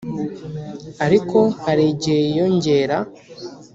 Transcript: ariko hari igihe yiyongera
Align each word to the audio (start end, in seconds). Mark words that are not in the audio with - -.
ariko 1.05 1.39
hari 1.63 1.83
igihe 1.93 2.19
yiyongera 2.25 2.97